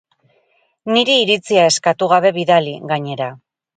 [0.95, 3.29] Niri iritzia eskatu gabe bidali, gainera!